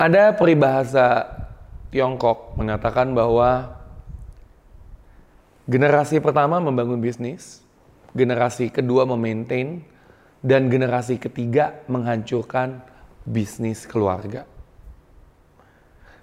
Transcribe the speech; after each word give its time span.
Ada 0.00 0.32
peribahasa 0.32 1.28
Tiongkok 1.92 2.56
mengatakan 2.56 3.12
bahwa 3.12 3.76
generasi 5.68 6.24
pertama 6.24 6.56
membangun 6.56 7.04
bisnis, 7.04 7.60
generasi 8.16 8.72
kedua 8.72 9.04
memaintain, 9.04 9.84
dan 10.40 10.72
generasi 10.72 11.20
ketiga 11.20 11.84
menghancurkan 11.84 12.80
bisnis 13.28 13.84
keluarga. 13.84 14.48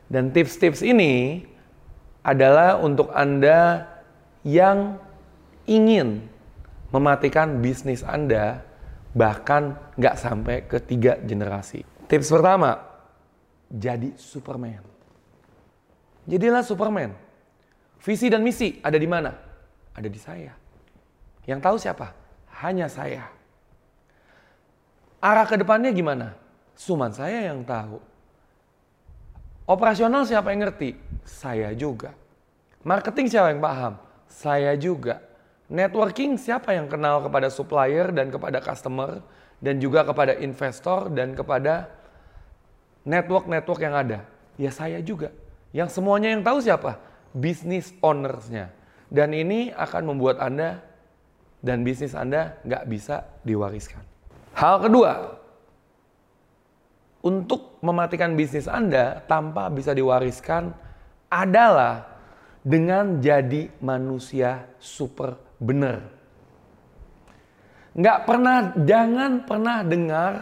Dan 0.09 0.33
tips-tips 0.33 0.81
ini 0.81 1.45
adalah 2.25 2.81
untuk 2.81 3.13
Anda 3.13 3.85
yang 4.41 4.97
ingin 5.69 6.25
mematikan 6.89 7.61
bisnis 7.61 8.01
Anda 8.01 8.65
bahkan 9.13 9.77
nggak 10.01 10.15
sampai 10.17 10.65
ke 10.65 10.81
tiga 10.81 11.21
generasi. 11.21 11.85
Tips 12.09 12.33
pertama, 12.33 12.96
jadi 13.71 14.15
Superman. 14.15 14.83
Jadilah 16.27 16.63
Superman. 16.63 17.11
Visi 18.03 18.27
dan 18.31 18.43
misi 18.43 18.79
ada 18.83 18.95
di 18.95 19.07
mana? 19.07 19.35
Ada 19.95 20.07
di 20.07 20.19
saya. 20.19 20.53
Yang 21.47 21.59
tahu 21.63 21.77
siapa? 21.79 22.07
Hanya 22.59 22.91
saya. 22.91 23.27
Arah 25.23 25.47
ke 25.47 25.55
depannya 25.57 25.89
gimana? 25.95 26.35
Suman 26.77 27.09
saya 27.09 27.49
yang 27.49 27.65
tahu. 27.65 27.97
Operasional 29.67 30.23
siapa 30.23 30.53
yang 30.53 30.67
ngerti? 30.67 30.95
Saya 31.25 31.73
juga. 31.73 32.13
Marketing 32.85 33.27
siapa 33.27 33.51
yang 33.51 33.59
paham? 33.59 33.93
Saya 34.29 34.77
juga. 34.79 35.19
Networking 35.67 36.39
siapa 36.39 36.71
yang 36.71 36.87
kenal 36.87 37.19
kepada 37.19 37.51
supplier 37.51 38.13
dan 38.15 38.31
kepada 38.31 38.63
customer 38.63 39.19
dan 39.59 39.81
juga 39.81 40.07
kepada 40.07 40.39
investor 40.39 41.11
dan 41.11 41.35
kepada 41.35 41.91
network-network 43.07 43.79
yang 43.79 43.95
ada? 43.95 44.27
Ya 44.59 44.69
saya 44.69 44.99
juga. 44.99 45.31
Yang 45.71 45.95
semuanya 45.95 46.35
yang 46.35 46.43
tahu 46.43 46.59
siapa? 46.59 46.99
Business 47.31 47.95
ownersnya. 48.03 48.75
Dan 49.07 49.31
ini 49.31 49.71
akan 49.71 50.11
membuat 50.11 50.43
Anda 50.43 50.83
dan 51.63 51.87
bisnis 51.87 52.11
Anda 52.11 52.59
nggak 52.67 52.83
bisa 52.91 53.23
diwariskan. 53.47 54.03
Hal 54.51 54.83
kedua, 54.83 55.39
untuk 57.23 57.79
mematikan 57.79 58.35
bisnis 58.35 58.67
Anda 58.67 59.23
tanpa 59.25 59.71
bisa 59.71 59.95
diwariskan 59.95 60.75
adalah 61.31 62.19
dengan 62.67 63.23
jadi 63.23 63.71
manusia 63.79 64.67
super 64.75 65.39
benar. 65.55 66.03
Nggak 67.97 68.19
pernah, 68.29 68.57
jangan 68.77 69.31
pernah 69.47 69.77
dengar 69.81 70.33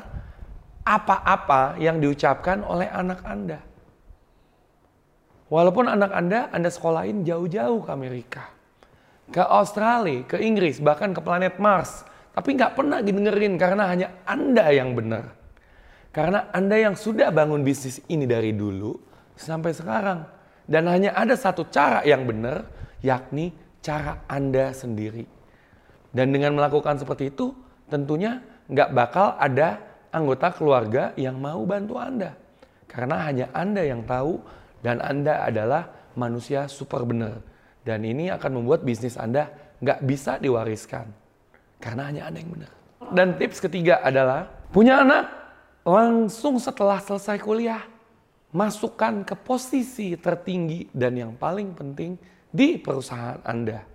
apa-apa 0.86 1.82
yang 1.82 1.98
diucapkan 1.98 2.62
oleh 2.62 2.86
anak 2.86 3.26
Anda. 3.26 3.60
Walaupun 5.50 5.90
anak 5.90 6.14
Anda, 6.14 6.50
Anda 6.54 6.70
sekolahin 6.70 7.26
jauh-jauh 7.26 7.86
ke 7.86 7.90
Amerika. 7.90 8.44
Ke 9.34 9.42
Australia, 9.42 10.22
ke 10.30 10.38
Inggris, 10.38 10.78
bahkan 10.78 11.10
ke 11.10 11.22
planet 11.22 11.58
Mars. 11.58 12.06
Tapi 12.38 12.54
nggak 12.54 12.78
pernah 12.78 13.02
didengerin 13.02 13.58
karena 13.58 13.90
hanya 13.90 14.08
Anda 14.30 14.70
yang 14.70 14.94
benar. 14.94 15.34
Karena 16.14 16.48
Anda 16.54 16.78
yang 16.78 16.96
sudah 16.96 17.34
bangun 17.34 17.66
bisnis 17.66 18.00
ini 18.06 18.30
dari 18.30 18.54
dulu 18.54 18.94
sampai 19.34 19.74
sekarang. 19.74 20.24
Dan 20.66 20.90
hanya 20.90 21.14
ada 21.14 21.34
satu 21.38 21.70
cara 21.70 22.02
yang 22.06 22.26
benar, 22.26 22.66
yakni 23.02 23.54
cara 23.82 24.26
Anda 24.26 24.74
sendiri. 24.74 25.26
Dan 26.10 26.34
dengan 26.34 26.58
melakukan 26.58 26.98
seperti 27.02 27.34
itu, 27.34 27.54
tentunya 27.90 28.42
nggak 28.70 28.90
bakal 28.98 29.38
ada 29.38 29.95
anggota 30.16 30.56
keluarga 30.56 31.12
yang 31.20 31.36
mau 31.36 31.68
bantu 31.68 32.00
Anda. 32.00 32.32
Karena 32.88 33.28
hanya 33.28 33.52
Anda 33.52 33.84
yang 33.84 34.08
tahu 34.08 34.40
dan 34.80 35.04
Anda 35.04 35.44
adalah 35.44 35.92
manusia 36.16 36.72
super 36.72 37.04
benar. 37.04 37.44
Dan 37.84 38.08
ini 38.08 38.32
akan 38.32 38.64
membuat 38.64 38.88
bisnis 38.88 39.20
Anda 39.20 39.52
nggak 39.84 40.00
bisa 40.08 40.40
diwariskan. 40.40 41.12
Karena 41.84 42.08
hanya 42.08 42.32
Anda 42.32 42.40
yang 42.40 42.52
benar. 42.56 42.72
Dan 43.12 43.28
tips 43.36 43.60
ketiga 43.60 44.00
adalah 44.00 44.48
punya 44.72 45.04
anak 45.04 45.28
langsung 45.86 46.58
setelah 46.58 46.98
selesai 46.98 47.38
kuliah, 47.38 47.86
masukkan 48.50 49.22
ke 49.22 49.36
posisi 49.38 50.18
tertinggi 50.18 50.90
dan 50.96 51.14
yang 51.14 51.38
paling 51.38 51.76
penting 51.78 52.18
di 52.50 52.80
perusahaan 52.82 53.38
Anda. 53.46 53.86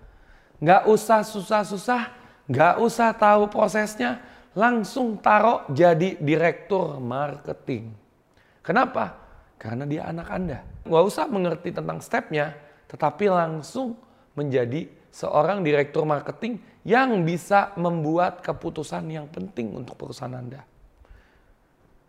Nggak 0.60 0.82
usah 0.86 1.24
susah-susah, 1.24 2.02
nggak 2.46 2.74
usah 2.78 3.10
tahu 3.16 3.48
prosesnya, 3.50 4.22
langsung 4.54 5.18
taruh 5.22 5.66
jadi 5.70 6.18
direktur 6.18 6.98
marketing. 6.98 7.94
Kenapa? 8.60 9.16
Karena 9.60 9.84
dia 9.86 10.08
anak 10.08 10.28
Anda. 10.30 10.58
Nggak 10.86 11.04
usah 11.06 11.24
mengerti 11.30 11.70
tentang 11.70 12.00
stepnya, 12.02 12.56
tetapi 12.90 13.30
langsung 13.30 13.94
menjadi 14.34 14.88
seorang 15.10 15.60
direktur 15.62 16.06
marketing 16.06 16.58
yang 16.86 17.26
bisa 17.26 17.76
membuat 17.76 18.40
keputusan 18.40 19.04
yang 19.10 19.26
penting 19.28 19.76
untuk 19.76 19.98
perusahaan 20.00 20.32
Anda. 20.32 20.64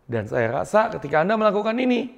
Dan 0.08 0.26
saya 0.26 0.50
rasa 0.50 0.90
ketika 0.90 1.22
Anda 1.22 1.36
melakukan 1.36 1.76
ini, 1.78 2.08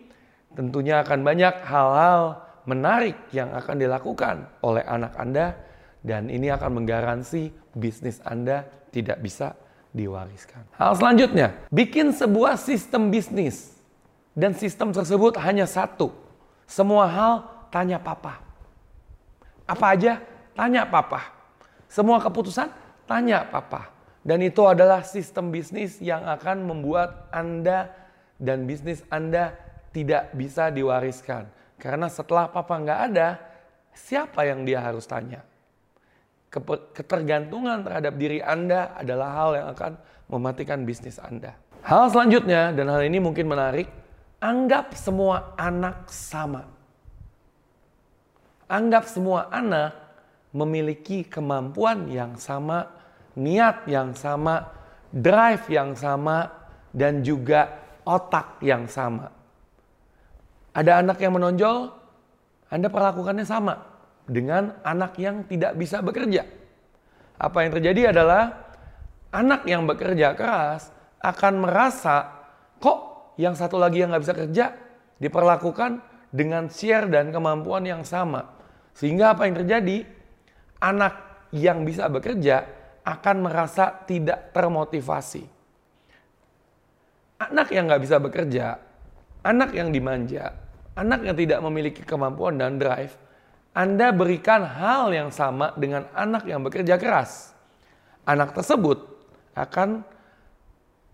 tentunya 0.55 1.03
akan 1.03 1.21
banyak 1.21 1.55
hal-hal 1.67 2.23
menarik 2.65 3.29
yang 3.35 3.53
akan 3.53 3.77
dilakukan 3.77 4.37
oleh 4.65 4.85
anak 4.87 5.13
Anda 5.21 5.53
dan 6.01 6.33
ini 6.33 6.49
akan 6.49 6.81
menggaransi 6.81 7.75
bisnis 7.77 8.23
Anda 8.25 8.65
tidak 8.93 9.21
bisa 9.21 9.53
diwariskan. 9.95 10.67
Hal 10.75 10.99
selanjutnya, 10.99 11.55
bikin 11.71 12.11
sebuah 12.11 12.59
sistem 12.59 13.15
bisnis 13.15 13.79
dan 14.35 14.53
sistem 14.53 14.91
tersebut 14.91 15.39
hanya 15.39 15.65
satu. 15.65 16.11
Semua 16.67 17.07
hal 17.07 17.35
tanya 17.71 18.03
papa. 18.03 18.43
Apa 19.65 19.95
aja 19.95 20.19
tanya 20.59 20.83
papa. 20.85 21.31
Semua 21.87 22.19
keputusan 22.19 22.69
tanya 23.07 23.47
papa. 23.47 23.95
Dan 24.27 24.43
itu 24.43 24.67
adalah 24.67 25.07
sistem 25.07 25.55
bisnis 25.55 26.03
yang 26.03 26.27
akan 26.27 26.67
membuat 26.67 27.31
Anda 27.31 27.93
dan 28.41 28.67
bisnis 28.67 29.07
Anda 29.13 29.55
tidak 29.95 30.35
bisa 30.35 30.75
diwariskan. 30.75 31.47
Karena 31.79 32.11
setelah 32.11 32.51
papa 32.51 32.81
nggak 32.81 33.01
ada, 33.13 33.39
siapa 33.95 34.49
yang 34.49 34.65
dia 34.67 34.81
harus 34.81 35.05
tanya? 35.07 35.45
Ketergantungan 36.95 37.83
terhadap 37.83 38.15
diri 38.15 38.39
Anda 38.39 38.95
adalah 38.95 39.35
hal 39.35 39.51
yang 39.59 39.69
akan 39.75 39.93
mematikan 40.31 40.87
bisnis 40.87 41.19
Anda. 41.19 41.59
Hal 41.83 42.15
selanjutnya, 42.15 42.71
dan 42.71 42.87
hal 42.89 43.03
ini 43.03 43.19
mungkin 43.19 43.51
menarik, 43.51 43.91
anggap 44.39 44.95
semua 44.95 45.59
anak 45.59 46.07
sama. 46.09 46.71
Anggap 48.71 49.11
semua 49.11 49.51
anak 49.51 49.99
memiliki 50.55 51.27
kemampuan 51.27 52.07
yang 52.09 52.39
sama 52.39 52.89
niat 53.35 53.87
yang 53.91 54.15
sama, 54.15 54.71
drive 55.11 55.67
yang 55.71 55.95
sama, 55.99 56.51
dan 56.95 57.23
juga 57.27 57.83
otak 58.07 58.63
yang 58.63 58.87
sama. 58.87 59.31
Ada 60.75 61.03
anak 61.03 61.19
yang 61.23 61.35
menonjol, 61.35 61.91
Anda 62.71 62.91
perlakukannya 62.91 63.47
sama 63.47 63.94
dengan 64.25 64.81
anak 64.85 65.17
yang 65.21 65.45
tidak 65.45 65.77
bisa 65.77 66.01
bekerja. 66.01 66.49
Apa 67.37 67.67
yang 67.67 67.73
terjadi 67.77 68.15
adalah 68.15 68.73
anak 69.35 69.67
yang 69.69 69.85
bekerja 69.85 70.33
keras 70.39 70.89
akan 71.21 71.67
merasa 71.67 72.45
kok 72.79 73.35
yang 73.41 73.59
satu 73.59 73.77
lagi 73.81 74.05
yang 74.05 74.15
nggak 74.15 74.25
bisa 74.25 74.37
kerja 74.37 74.67
diperlakukan 75.19 76.01
dengan 76.35 76.71
share 76.71 77.11
dan 77.11 77.31
kemampuan 77.31 77.87
yang 77.87 78.03
sama. 78.07 78.55
Sehingga 78.95 79.35
apa 79.35 79.47
yang 79.47 79.59
terjadi? 79.59 80.07
Anak 80.79 81.49
yang 81.55 81.87
bisa 81.87 82.11
bekerja 82.11 82.67
akan 83.05 83.37
merasa 83.47 84.05
tidak 84.05 84.51
termotivasi. 84.51 85.47
Anak 87.41 87.69
yang 87.75 87.91
nggak 87.91 88.03
bisa 88.03 88.17
bekerja, 88.23 88.79
anak 89.45 89.75
yang 89.77 89.93
dimanja, 89.93 90.55
anak 90.97 91.21
yang 91.27 91.37
tidak 91.37 91.61
memiliki 91.61 92.03
kemampuan 92.07 92.57
dan 92.57 92.79
drive, 92.81 93.13
Anda 93.75 94.15
berikan 94.15 94.63
hal 94.63 95.11
yang 95.11 95.35
sama 95.35 95.75
dengan 95.75 96.07
anak 96.15 96.47
yang 96.47 96.63
bekerja 96.63 96.95
keras. 96.95 97.51
Anak 98.23 98.55
tersebut 98.55 99.03
akan 99.59 100.07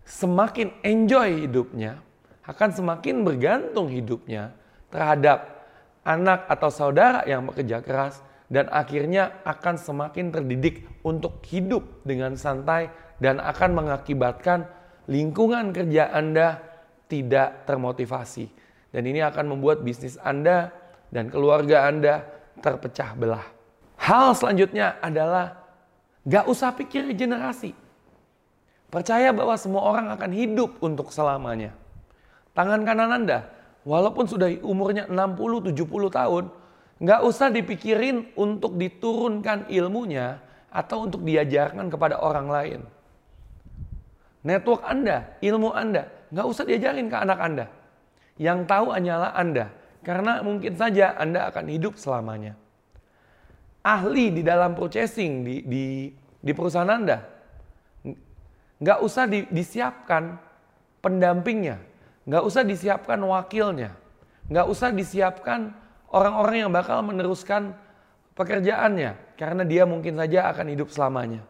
semakin 0.05 0.69
enjoy 0.85 1.49
hidupnya, 1.49 2.05
akan 2.45 2.69
semakin 2.69 3.25
bergantung 3.25 3.89
hidupnya 3.89 4.53
terhadap 4.93 5.65
anak 6.05 6.45
atau 6.53 6.69
saudara 6.69 7.25
yang 7.25 7.49
bekerja 7.49 7.81
keras 7.81 8.21
dan 8.53 8.69
akhirnya 8.69 9.41
akan 9.49 9.81
semakin 9.81 10.29
terdidik 10.29 10.85
untuk 11.01 11.41
hidup 11.49 12.05
dengan 12.05 12.37
santai 12.37 12.93
dan 13.25 13.41
akan 13.41 13.73
mengakibatkan 13.73 14.69
lingkungan 15.09 15.73
kerja 15.73 16.13
Anda 16.13 16.61
tidak 17.09 17.65
termotivasi. 17.65 18.53
Dan 18.91 19.06
ini 19.06 19.23
akan 19.23 19.56
membuat 19.56 19.81
bisnis 19.87 20.19
Anda 20.21 20.75
dan 21.15 21.31
keluarga 21.31 21.87
Anda 21.87 22.40
terpecah 22.61 23.17
belah. 23.17 23.45
Hal 24.01 24.33
selanjutnya 24.37 24.97
adalah 25.01 25.61
gak 26.25 26.49
usah 26.49 26.73
pikir 26.77 27.09
generasi. 27.12 27.73
Percaya 28.91 29.31
bahwa 29.31 29.55
semua 29.55 29.87
orang 29.87 30.11
akan 30.12 30.31
hidup 30.35 30.79
untuk 30.83 31.15
selamanya. 31.15 31.73
Tangan 32.53 32.83
kanan 32.83 33.11
Anda 33.23 33.47
walaupun 33.87 34.27
sudah 34.27 34.51
umurnya 34.67 35.07
60-70 35.07 35.79
tahun, 36.11 36.45
nggak 37.01 37.21
usah 37.25 37.49
dipikirin 37.49 38.35
untuk 38.37 38.77
diturunkan 38.77 39.71
ilmunya 39.73 40.43
atau 40.69 41.09
untuk 41.09 41.25
diajarkan 41.25 41.89
kepada 41.89 42.21
orang 42.21 42.47
lain. 42.51 42.81
Network 44.41 44.85
Anda, 44.85 45.37
ilmu 45.41 45.73
Anda, 45.73 46.09
nggak 46.33 46.47
usah 46.49 46.65
diajarin 46.65 47.09
ke 47.13 47.17
anak 47.17 47.39
Anda. 47.41 47.67
Yang 48.41 48.59
tahu 48.69 48.87
hanyalah 48.93 49.37
Anda, 49.37 49.69
karena 50.00 50.41
mungkin 50.41 50.76
saja 50.76 51.17
Anda 51.17 51.49
akan 51.52 51.69
hidup 51.69 52.00
selamanya. 52.00 52.56
Ahli 53.81 54.29
di 54.29 54.43
dalam 54.44 54.76
purchasing 54.76 55.44
di, 55.44 55.56
di, 55.64 55.85
di 56.41 56.52
perusahaan 56.52 56.88
Anda, 56.88 57.25
nggak 58.81 58.99
usah 59.00 59.25
di, 59.29 59.49
disiapkan 59.49 60.37
pendampingnya, 61.00 61.81
nggak 62.29 62.44
usah 62.44 62.64
disiapkan 62.64 63.20
wakilnya, 63.25 63.97
nggak 64.49 64.67
usah 64.69 64.93
disiapkan 64.93 65.73
orang-orang 66.12 66.69
yang 66.69 66.73
bakal 66.73 67.00
meneruskan 67.00 67.73
pekerjaannya, 68.37 69.37
karena 69.37 69.62
dia 69.64 69.88
mungkin 69.88 70.17
saja 70.17 70.53
akan 70.53 70.67
hidup 70.73 70.93
selamanya. 70.93 71.44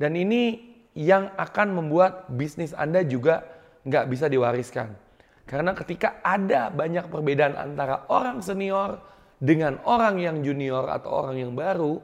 Dan 0.00 0.16
ini 0.16 0.72
yang 0.96 1.28
akan 1.36 1.76
membuat 1.76 2.28
bisnis 2.32 2.72
Anda 2.72 3.04
juga 3.04 3.44
nggak 3.84 4.04
bisa 4.08 4.26
diwariskan. 4.32 5.09
Karena 5.50 5.74
ketika 5.74 6.22
ada 6.22 6.70
banyak 6.70 7.10
perbedaan 7.10 7.58
antara 7.58 8.06
orang 8.06 8.38
senior 8.38 9.02
dengan 9.42 9.82
orang 9.82 10.22
yang 10.22 10.46
junior 10.46 10.86
atau 10.86 11.26
orang 11.26 11.42
yang 11.42 11.58
baru, 11.58 11.98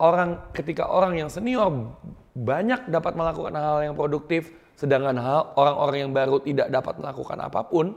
orang 0.00 0.48
ketika 0.56 0.88
orang 0.88 1.20
yang 1.20 1.28
senior 1.28 1.92
banyak 2.32 2.88
dapat 2.88 3.12
melakukan 3.12 3.52
hal 3.52 3.84
yang 3.84 3.92
produktif, 3.92 4.48
sedangkan 4.80 5.20
hal 5.20 5.52
orang-orang 5.60 6.08
yang 6.08 6.12
baru 6.16 6.40
tidak 6.40 6.72
dapat 6.72 6.94
melakukan 7.04 7.36
apa 7.36 7.60
pun, 7.68 7.92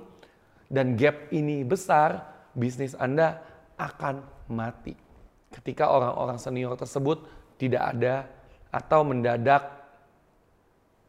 dan 0.68 1.00
gap 1.00 1.32
ini 1.32 1.64
besar, 1.64 2.28
bisnis 2.52 3.00
Anda 3.00 3.40
akan 3.80 4.20
mati. 4.52 5.00
Ketika 5.48 5.88
orang-orang 5.88 6.44
senior 6.44 6.76
tersebut 6.76 7.24
tidak 7.56 7.96
ada 7.96 8.28
atau 8.68 9.08
mendadak 9.08 9.64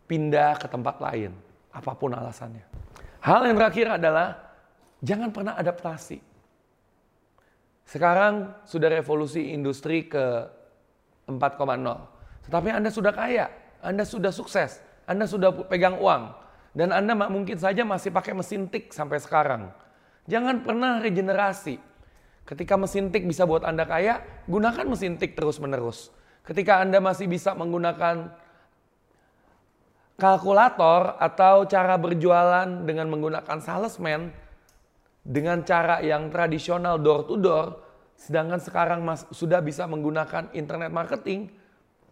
pindah 0.06 0.62
ke 0.62 0.70
tempat 0.70 1.02
lain, 1.02 1.35
apa 1.75 1.91
pun 1.99 2.14
alasannya. 2.14 2.84
Hal 3.25 3.49
yang 3.49 3.56
terakhir 3.56 3.88
adalah 3.88 4.37
jangan 5.00 5.32
pernah 5.32 5.56
adaptasi. 5.56 6.21
Sekarang 7.88 8.53
sudah 8.69 8.93
revolusi 8.93 9.49
industri 9.49 10.05
ke 10.05 10.44
4,0. 11.25 11.32
Tetapi 12.44 12.69
Anda 12.69 12.93
sudah 12.93 13.17
kaya, 13.17 13.49
Anda 13.81 14.05
sudah 14.05 14.29
sukses, 14.29 14.85
Anda 15.09 15.25
sudah 15.25 15.56
pegang 15.73 15.97
uang, 15.97 16.37
dan 16.76 16.93
Anda 16.93 17.17
mungkin 17.17 17.56
saja 17.56 17.81
masih 17.81 18.12
pakai 18.12 18.37
mesin 18.37 18.69
tik 18.69 18.93
sampai 18.93 19.17
sekarang. 19.25 19.73
Jangan 20.29 20.61
pernah 20.61 21.00
regenerasi. 21.00 21.81
Ketika 22.44 22.77
mesin 22.77 23.09
tik 23.09 23.25
bisa 23.25 23.49
buat 23.49 23.65
Anda 23.65 23.88
kaya, 23.88 24.20
gunakan 24.44 24.85
mesin 24.85 25.17
tik 25.17 25.32
terus-menerus. 25.32 26.12
Ketika 26.44 26.85
Anda 26.85 27.00
masih 27.00 27.25
bisa 27.25 27.56
menggunakan 27.56 28.37
kalkulator 30.15 31.19
atau 31.19 31.67
cara 31.67 31.99
berjualan 31.99 32.67
dengan 32.87 33.11
menggunakan 33.11 33.59
salesman 33.59 34.31
dengan 35.25 35.65
cara 35.65 36.05
yang 36.05 36.29
tradisional 36.29 37.01
door 37.01 37.25
to 37.25 37.41
door, 37.41 37.81
sedangkan 38.15 38.61
sekarang 38.61 39.01
mas, 39.01 39.25
sudah 39.33 39.65
bisa 39.65 39.89
menggunakan 39.89 40.53
internet 40.53 40.93
marketing, 40.93 41.49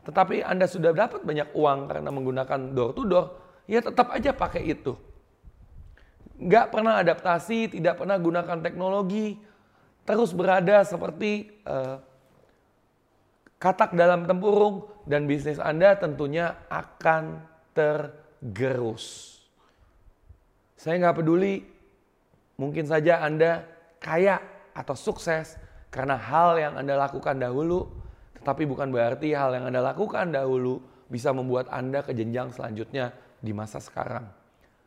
tetapi 0.03 0.41
Anda 0.41 0.65
sudah 0.65 0.97
dapat 0.97 1.21
banyak 1.23 1.53
uang 1.53 1.93
karena 1.93 2.11
menggunakan 2.11 2.61
door 2.73 2.91
to 2.97 3.05
door, 3.05 3.27
ya 3.69 3.85
tetap 3.85 4.11
aja 4.11 4.33
pakai 4.33 4.65
itu. 4.65 4.97
Nggak 6.41 6.73
pernah 6.73 6.99
adaptasi, 7.05 7.71
tidak 7.71 8.01
pernah 8.01 8.17
gunakan 8.17 8.59
teknologi, 8.65 9.37
terus 10.09 10.35
berada 10.35 10.83
seperti 10.83 11.53
uh, 11.69 12.01
katak 13.63 13.95
dalam 13.95 14.27
tempurung 14.27 14.91
dan 15.07 15.29
bisnis 15.31 15.63
Anda 15.63 15.95
tentunya 15.95 16.67
akan 16.67 17.52
tergerus. 17.75 19.39
Saya 20.79 20.99
nggak 20.99 21.23
peduli, 21.23 21.63
mungkin 22.59 22.85
saja 22.87 23.23
Anda 23.23 23.65
kaya 24.03 24.41
atau 24.73 24.97
sukses 24.97 25.57
karena 25.93 26.17
hal 26.17 26.59
yang 26.59 26.75
Anda 26.81 26.97
lakukan 26.97 27.39
dahulu, 27.39 27.87
tetapi 28.41 28.65
bukan 28.67 28.89
berarti 28.91 29.37
hal 29.37 29.55
yang 29.55 29.69
Anda 29.69 29.85
lakukan 29.85 30.33
dahulu 30.33 30.81
bisa 31.07 31.31
membuat 31.31 31.69
Anda 31.69 32.01
ke 32.01 32.17
jenjang 32.17 32.51
selanjutnya 32.57 33.13
di 33.39 33.53
masa 33.53 33.79
sekarang. 33.79 34.25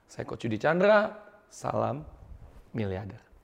Saya 0.10 0.26
Coach 0.26 0.50
Yudi 0.50 0.58
Chandra, 0.58 1.14
salam 1.50 2.02
miliarder. 2.74 3.35